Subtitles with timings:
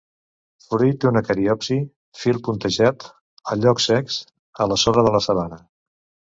[0.67, 1.77] Fruit una cariopsi;
[2.21, 3.05] fil puntejat.
[3.53, 4.19] A llocs secs,
[4.67, 5.63] a la sorra de la sabana.